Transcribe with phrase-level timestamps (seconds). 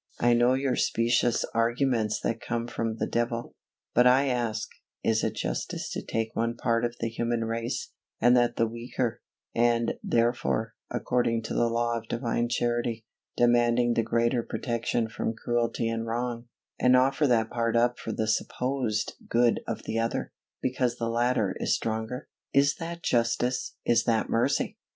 [0.19, 3.53] I know your specious arguments that come from the devil;
[3.93, 4.67] but I ask,
[5.03, 9.21] is it justice to take one part of the human race, and that the weaker,
[9.53, 13.05] and, therefore, according to the law of Divine Charity,
[13.37, 16.45] demanding the greater protection from cruelty and wrong,
[16.79, 20.33] and offer that part up for the supposed good of the other,
[20.63, 22.27] because the latter is stronger?
[22.55, 23.75] Is that justice?
[23.85, 24.79] Is that mercy?